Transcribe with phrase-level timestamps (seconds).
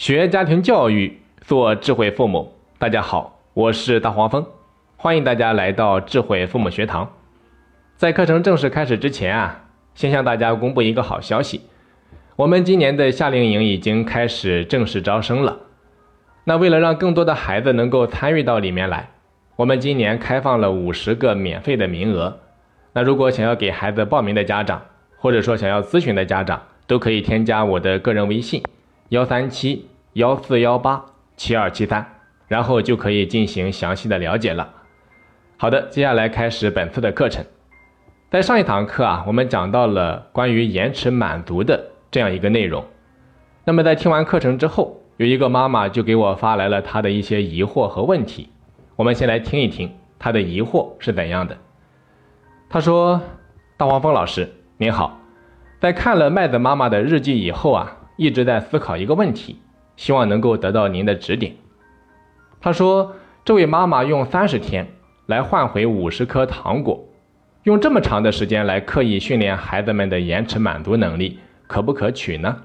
[0.00, 2.54] 学家庭教育，做智慧父母。
[2.78, 4.46] 大家好，我是大黄蜂，
[4.96, 7.12] 欢迎大家来到智慧父母学堂。
[7.98, 11.60] 在课程正式开始之前啊，先向大家公布一个好消息：
[12.36, 15.58] 我们今年的夏令营已经开始正式招生了。
[16.44, 19.10] 那为了让更多的孩子能够参与到里面来，
[19.56, 22.40] 我们今年开放了五十个免费的名额。
[22.94, 24.80] 那如果想要给孩子报名的家长，
[25.18, 28.62] 或者说想要咨询的家长，都可以添加我的个人微信：
[29.10, 31.04] 幺三七幺四幺八
[31.36, 32.04] 七二七三，
[32.48, 34.68] 然后就可以进行详细的了解了。
[35.56, 37.44] 好的，接下来开始本次的课程。
[38.28, 42.84] 在上一堂课啊，我们讲到了关于延迟满足的这样一个内容。
[43.64, 48.48] 那么在听完课程之后，有一个妈妈就给我发来了她的一些疑惑和问题。
[48.96, 51.56] 我们先来听一听她的疑惑是怎样的。
[52.68, 53.20] 她说
[53.76, 55.20] ：“大黄蜂老师您好。”
[55.80, 59.60] 在看了麦子妈妈的日记以后啊，一直在思考一个问题，
[60.00, 61.52] 希望能够得到您的指点。
[62.58, 64.86] 他说：“这位妈妈用三十天
[65.26, 67.04] 来换回五十颗糖果，
[67.64, 72.62] 用这么长的时间来刻意训练孩子们的延迟满足能力，可不可取呢？”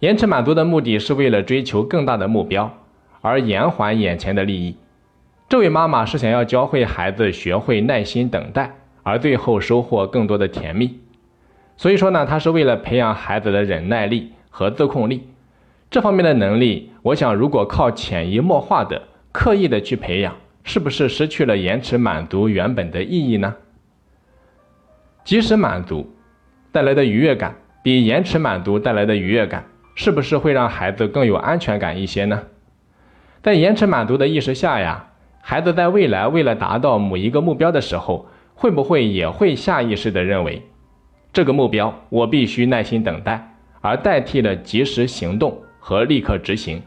[0.00, 2.78] 延迟满足的目的是为了追求更大的目标，
[3.20, 4.76] 而延缓眼前的利益。
[5.48, 8.74] 这位妈妈是想要教会孩子学会耐心等待，
[9.04, 10.98] 而最后收获更多的甜蜜。
[11.76, 15.28] 所以说呢，他是为了培养孩子的忍耐力和自控力
[15.90, 16.90] 这方面的能力。
[17.02, 23.54] 我想，如果靠潜移默化的、刻意的去培养，是不是失去了延迟满足原本的意义呢？
[25.22, 26.10] 及时满足
[26.72, 32.42] 带来的愉悦感，比延迟满足带来的愉悦感，是不是会让孩子更有安全感一些呢？
[33.42, 35.10] 在延迟满足的意识下呀，
[35.42, 40.62] 孩子在未来为了达到某一个目标的时候，会不会也会下意识的认为？
[41.32, 46.82] 这个目标我必须耐心等待，而代替了及时行动和立刻执行。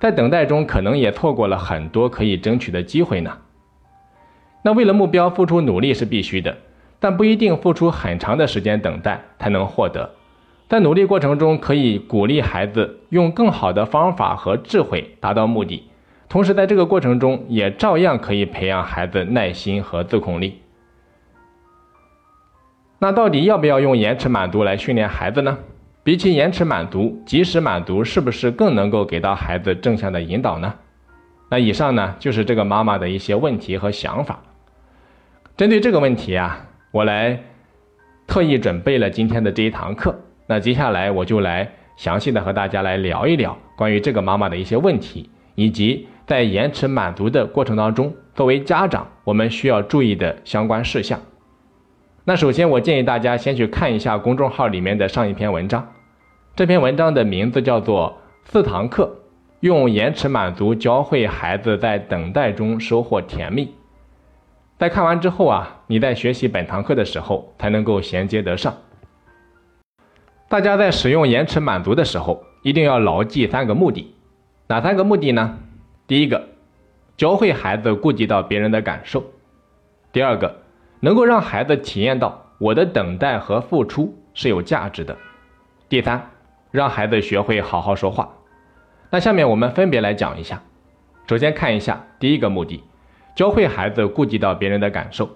[0.00, 3.38] 在等待中，可能也错过了很多可以争取的机会呢。
[4.62, 6.56] 那为了目标付出努力是必须的，
[6.98, 10.10] 但不一定付出很长的时间等待才能获得。
[10.68, 15.88] 在努力过程中，可以鼓励孩子用更好的方法和智慧达到目的，
[16.28, 20.60] 同时在这个过程中也照样可以培养孩子耐心和自控力。
[22.98, 25.58] 那到底要不要用延迟满足来训练孩子呢？
[26.04, 30.74] 比起延迟满足，及时满足是不是更能够给到孩子正向的引导呢？
[31.48, 34.38] 那以上呢就是这个妈妈的一些问题和想法。
[35.56, 37.40] 针对这个问题啊，我来
[38.26, 40.14] 特意准备了今天的这一堂课。
[40.46, 51.18] 那接下来我就来详细的和大家来聊一聊关于这个妈妈的一些问题，以及在延迟满足的过程当中，作为家长我们需要注意的相关事项。
[52.24, 55.93] 那首先，我建议大家先去看一下公众号里面的上一篇文章。
[56.56, 58.16] 这篇文章的名字叫做
[58.48, 59.12] 《四堂课
[59.58, 63.66] 用延迟满足教会孩子在等待中收获甜蜜》。
[64.78, 68.72] 在看完之后啊，你在学习本堂课的时候才能够衔接得上。
[70.48, 74.14] 大家在使用延迟满足的时候，一定要牢记三个目的。
[74.68, 75.58] 哪三个目的呢？
[76.06, 76.50] 第一个，
[77.16, 79.20] 教会孩子顾及到别人的感受；
[80.12, 80.60] 第二个，
[81.00, 85.16] 能够让孩子体验到我的等待和付出是有价值的。
[85.88, 86.30] 第三，
[86.74, 88.28] 让孩子学会好好说话。
[89.08, 90.60] 那下面我们分别来讲一下。
[91.28, 92.82] 首先看一下第一个目的，
[93.36, 95.30] 教会孩子顾及到别人的感受。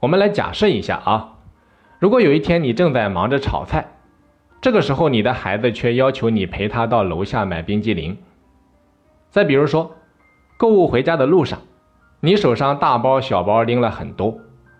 [0.00, 1.34] 我们来假设一下啊，
[1.98, 3.86] 如果有一天你正在忙着炒菜，
[4.62, 8.16] 这个时候你的孩子却要求你陪他到楼下买冰激凌。
[9.28, 9.94] 再比如说，
[10.56, 11.58] 购物回家的路上，
[12.20, 14.38] 你手上大包小包拎了很多。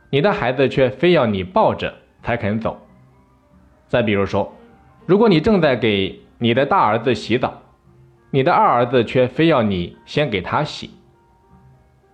[0.08, 2.80] 你的孩子却非要你抱着才肯走。
[3.88, 4.55] 再比如说，
[5.06, 7.62] 如果你正在给你的大儿子洗澡，
[8.30, 10.90] 你的二儿子却非要你先给他洗。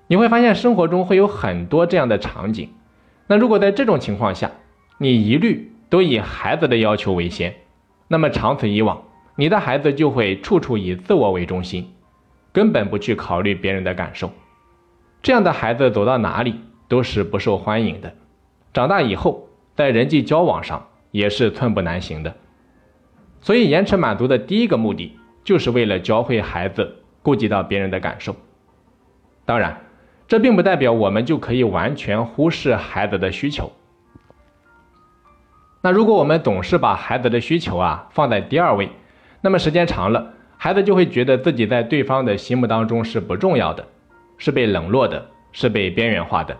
[0.07, 2.69] 你会发现生活中会有很多这样的场景。
[3.27, 4.51] 那如果在这种情况下，
[4.99, 7.55] 你一律都以孩子的要求为先，
[8.09, 9.03] 那么长此以往，
[9.37, 11.91] 你的孩子就会处处以自我为中心，
[12.53, 14.31] 根本不去考虑别人的感受。
[15.23, 16.57] 这样的孩子走到哪里？
[16.89, 18.13] 都是不受欢迎的，
[18.75, 22.37] 长大以后在人际交往上也是寸步难行的。
[23.43, 28.35] 所以，延迟满足的第一个目的就是为了教会孩子顾及到别人的感受。
[29.45, 29.81] 当然，
[30.29, 33.73] 这并不代表我们就可以完全忽视孩子的需求。
[35.83, 38.89] 那如果我们总是把孩子的需求啊放在第二位，
[39.41, 43.85] 那么时间长了，孩子就会觉得自己在对方的心目当中是不重要的，
[44.39, 46.57] 是被冷落的，是被边缘化的。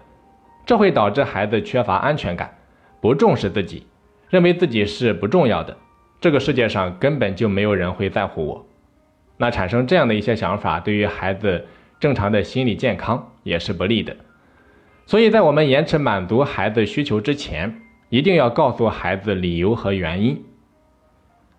[0.67, 2.53] 这会导致孩子缺乏安全感，
[3.01, 3.87] 不重视自己，
[4.29, 5.77] 认为自己是不重要的。
[6.23, 8.65] 这个世界上根本就没有人会在乎我。
[9.39, 11.67] 那产生这样的一些想法，对于孩子
[11.99, 14.17] 正常的心理健康也是不利的。
[15.05, 20.45] 所以在我们延迟满足孩子需求之前，一定要告诉孩子理由和原因。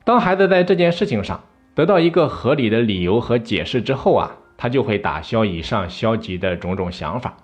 [0.06, 1.44] 当孩子在这件事情上
[1.76, 7.36] 得到一个合理的理由和解释之后啊，他就会打消以上消极的种种想法。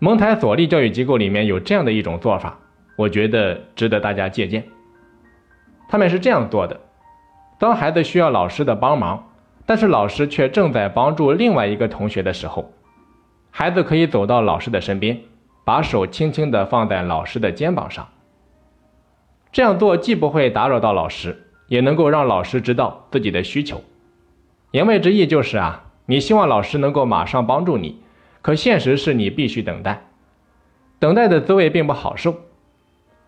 [0.00, 2.58] 蒙台梭利教育机构里面有这样的一种做法，
[2.96, 4.64] 我觉得值得大家借鉴。
[5.88, 6.78] 他们是这样做的：
[7.58, 9.30] 当孩子需要老师的帮忙，
[9.64, 12.70] 但是老师却正在帮助另外一个同学的时候，
[13.50, 15.18] 孩子可以走到老师的身边，
[15.64, 18.06] 把手轻轻地放在老师的肩膀上。
[19.50, 23.82] 这样做既不会打扰到老师，也能够让老师知道自己的需求。
[24.72, 28.02] 言外之意就是啊，你希望老师能够马上帮助你，
[28.42, 30.06] 可现实是你必须等待，
[30.98, 32.34] 等待的滋味并不好受。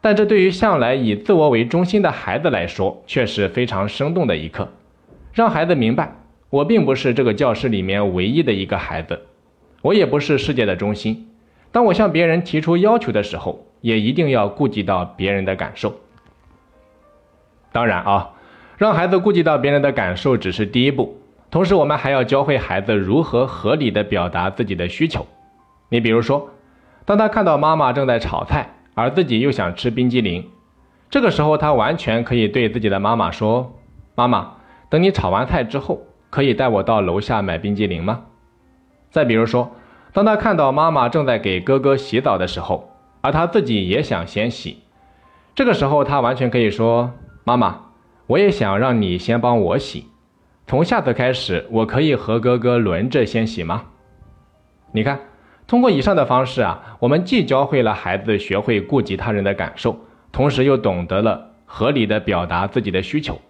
[0.00, 4.68] 但这对于向来以自我为中心的孩子来说，却是非常生动的一刻，
[5.32, 6.16] 让孩子明白，
[6.48, 9.20] 我并不是这个教室里面唯一的一个孩子，
[9.82, 11.28] 我也不是世界的中心。
[11.70, 15.94] 当我向别人提出要求的时候，也一定要顾及到别人的感受。
[17.70, 18.30] 当然啊，
[18.78, 21.20] 让孩子顾及到别人的感受只是第一步，
[21.50, 25.26] 同时我们还要教会孩子如何合理的表达自己的需求。
[25.90, 26.50] 你比如说，
[27.04, 28.68] 当他看到妈妈正在炒菜，
[29.00, 30.46] 而自己又想吃冰激凌，
[31.08, 33.78] 这个时候他完全可以对自己的妈妈说
[34.14, 34.56] ：“妈妈，
[34.90, 38.24] 等你炒完菜之后，可以带我到楼下买冰激凌吗？”
[39.10, 39.72] 再比如说，
[40.12, 42.90] 当他看到妈妈正在给哥哥洗澡的时候，
[43.22, 44.82] 而他自己也想先洗，
[45.54, 47.10] 这个时候他完全可以说。
[47.42, 47.80] 妈妈，
[48.26, 50.06] 我也想让你先帮我洗。
[50.66, 53.86] 从下次开始，我可以和哥哥轮着先洗吗？
[54.92, 55.18] 你看，
[55.70, 59.96] 通过以上的方式啊，我们既教会了孩子学会顾及他人的感受，
[60.32, 63.40] 同时又懂得了合理的表达自己的需求。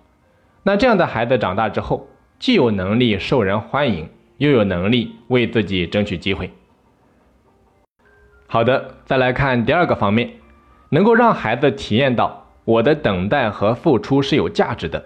[0.62, 2.08] 那这样的孩子长大之后，
[2.38, 4.06] 既有能力受人欢迎，
[4.36, 6.50] 又有能力为自己争取机会。
[8.46, 10.32] 好的，再来看第二个方面，
[10.90, 12.48] 能够让孩子体验到。
[12.66, 15.02] 我的等待和付出是有价值的。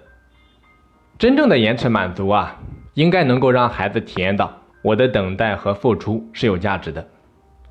[1.16, 2.58] 真正的延迟满足啊，
[2.94, 4.52] 应该能够让孩子体验到
[4.84, 7.08] 我的等待和付出是有价值的。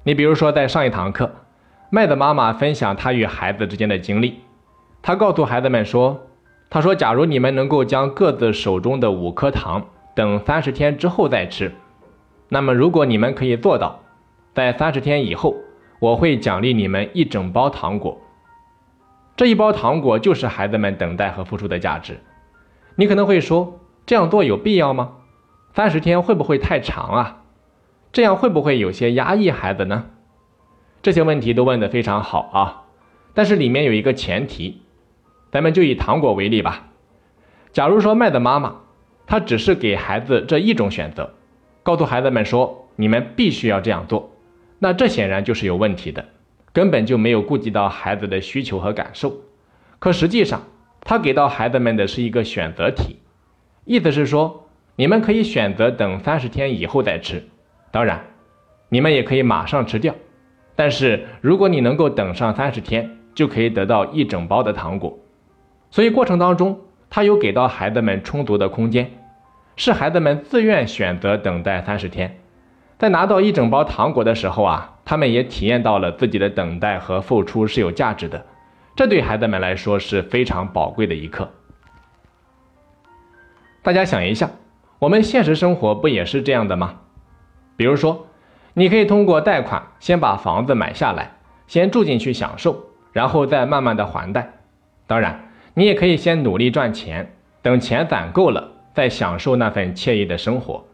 [0.01, 1.31] 你比如说，在上一堂课，
[1.91, 4.39] 麦的妈妈分享她与孩子之间的经历。
[5.03, 6.27] 她告诉孩子们说
[6.71, 11.71] ：“她说，假如你们能够将各自手中的五颗糖等三十天之后再吃，
[12.49, 13.99] 那么如果你们可以做到，
[14.55, 15.55] 在三十天以后，
[15.99, 18.19] 我会奖励你们一整包糖果。”
[19.37, 22.19] 这一包糖果就是孩子们等待和付出的价值。
[22.95, 25.11] 你可能会说，这样做有必要吗？
[25.73, 27.43] 三十天会不会太长啊？
[28.11, 30.05] 这样会不会有些压抑孩子呢？
[31.01, 32.83] 这些问题都问得非常好啊，
[33.33, 34.81] 但是里面有一个前提，
[35.51, 36.89] 咱们就以糖果为例吧。
[37.71, 38.75] 假如说麦的妈妈，
[39.25, 41.33] 她只是给孩子这一种选择，
[41.81, 44.31] 告诉孩子们说你们必须要这样做，
[44.77, 46.25] 那这显然就是有问题的。
[46.71, 49.41] 根本就没有顾及到孩子的需求和感受，
[49.99, 50.63] 可实际上，
[51.01, 53.17] 他给到孩子们的是一个选择题，
[53.85, 54.62] 意思是说，
[54.95, 57.43] 你们可以选择等三十天以后再吃，
[57.91, 58.21] 当然，
[58.89, 60.13] 你们也可以马上吃掉，
[60.75, 65.17] 但是如果你能够等上三十天，就可以得到一整包的糖果，
[65.89, 69.09] 所以过程当中，他有给到孩子们充足的空间，
[69.75, 72.39] 是孩子们自愿选择等待三十天。
[72.99, 78.45] 在拿到一整包糖果的时候啊，他们也体验到了自己的等待和付出是有价值的，
[78.95, 81.51] 这对孩子们来说是非常宝贵的一课。
[83.81, 84.49] 大家想一下，
[85.03, 87.01] 我们现实生活不也是这样的吗？
[87.75, 88.25] 比如说，
[88.73, 91.33] 你可以通过贷款先把房子买下来，
[91.67, 94.53] 先住进去享受，然后再慢慢的还贷。
[95.05, 100.85] 当然，你也可以先努力赚钱，等钱攒够了，再享受那份惬意的生活。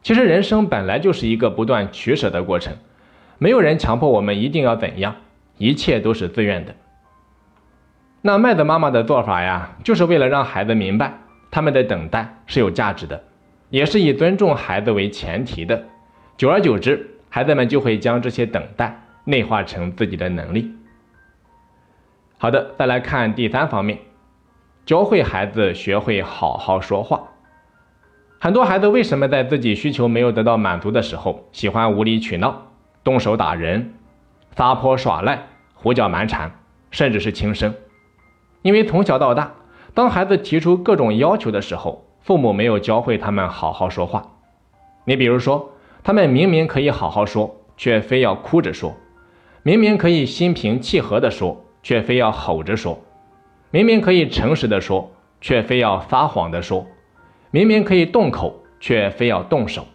[0.00, 2.76] 其实人生本来就是一个不断取舍的过程，
[3.38, 5.16] 没有人强迫我们一定要怎样，
[5.58, 6.76] 一切都是自愿的。
[8.22, 11.14] 那麦子妈妈的做法呀，就是为了让孩子明白
[11.54, 13.22] 他们的等待是有价值的，
[13.70, 15.84] 也是以尊重孩子为前提的。
[16.36, 20.74] 久而久之，孩子们就会将这些等待内化成自己的能力。
[22.38, 24.00] 好的，再来看第三方面，
[24.84, 27.22] 教会孩子学会好好说话。
[28.40, 32.72] 很多孩子为什么在自己需求没有得到满足的时候，喜欢无理取闹、
[33.04, 33.94] 动手打人、
[34.56, 36.50] 撒泼耍赖、胡搅蛮缠，
[36.90, 37.72] 甚至是轻生？
[38.62, 39.54] 因为从小到大，
[39.94, 44.26] 当孩子提出各种要求的时候，父母没有教会他们好好说话。
[45.04, 45.70] 你比如说，
[46.02, 48.90] 他们明明可以好好说，却非要哭着说；
[49.62, 52.98] 明明可以心平气和地说，却非要吼着说；
[53.70, 56.84] 明明可以诚实地说，却非要撒谎地说。
[57.52, 59.86] 明明可以动口，却非要动手。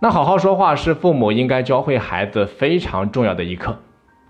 [0.00, 3.78] 那好好说话是父母应该教会孩子非常重要的一课。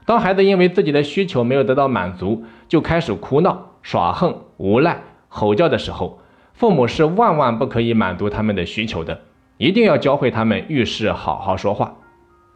[0.06, 6.18] 当孩子因为自己的需求没有得到满足，就开始哭闹、耍横、无赖、吼叫的时候，
[6.54, 9.20] 父母是万万不可以满足他们的需求的，
[9.58, 11.94] 一定要教会他们遇事好好说话，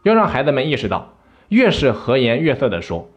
[0.04, 1.12] 要让孩子们意识到，
[1.50, 3.11] 越是和颜悦色的说，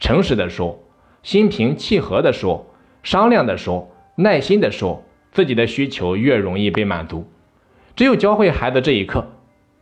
[0.00, 0.78] 诚实的说，
[1.22, 2.64] 心平气和的说，
[3.02, 7.30] 商量的说，耐心的说，自己的需求越容易被满足。
[7.94, 9.26] 只有教会孩子这一课。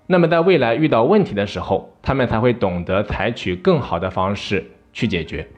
[0.08, 5.48] 那么，在未来遇到问题的时候，他们才会懂得采取更好的方式去解决。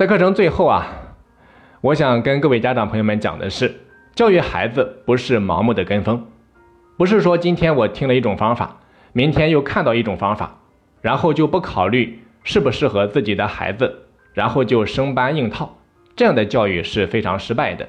[0.00, 0.86] 在课程最后啊，
[1.82, 3.82] 我想跟各位家长朋友们讲的是，
[4.14, 6.26] 教育孩子不是盲目的跟风，
[6.96, 8.78] 不是说今天我听了一种方法，
[9.12, 10.56] 明天又看到一种方法，
[11.02, 15.76] 然后就不考虑适不适合自己的孩子，然后就生搬硬套，
[16.16, 17.86] 这样的教育是非常失败的。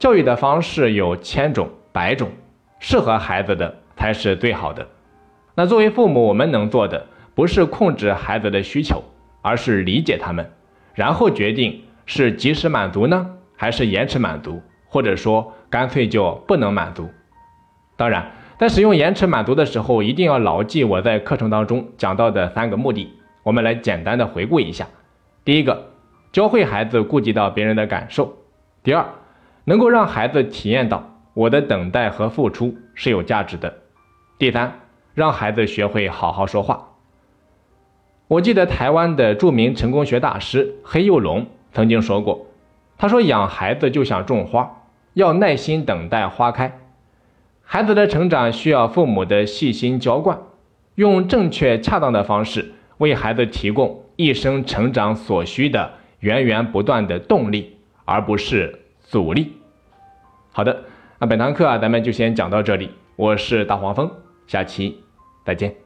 [0.00, 2.28] 教育的方式有千种百种。
[2.80, 4.88] 适合孩子的才是最好的。
[5.54, 9.04] 那作为父母，我们能做的不是控制孩子的需求，
[9.42, 10.50] 而是理解他们，
[10.96, 13.24] 然后决定是及时满足呢，
[13.54, 17.08] 还是延迟满足，或者说干脆就不能满足。
[17.96, 23.12] 当然，在使用延迟满足的时候，一定要牢记我在课程当中讲到的三个目的。
[23.42, 24.88] 我们来简单的回顾一下：
[25.44, 25.90] 第一个，
[26.32, 28.24] 教会孩子顾及到别人的感受；
[28.82, 29.04] 第二，
[29.64, 31.12] 能够让孩子体验到。
[31.34, 33.82] 我的等待和付出是有价值的。
[34.38, 34.80] 第三，
[35.12, 36.95] 让孩子学会好好说话。
[38.28, 42.46] 我记得台湾的著名成功学大师黑幼龙曾经说过，
[42.98, 46.80] 他说养孩子就像种花，要耐心等待花开。
[47.62, 50.38] 孩子的成长需要父母的细心浇灌，
[50.96, 59.52] 用正确恰当的方式为孩子提供一生成长所需的源源不断的动力，而不是阻力。
[60.52, 60.84] 好的。
[61.18, 62.90] 那本堂课啊，咱们就先讲到这里。
[63.16, 64.10] 我是大黄蜂，
[64.46, 65.00] 下期
[65.46, 65.85] 再见。